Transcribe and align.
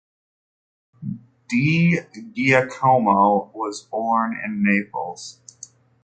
Di 1.47 1.95
Giacomo 2.33 3.51
was 3.53 3.81
born 3.83 4.35
in 4.43 4.63
Naples. 4.63 5.39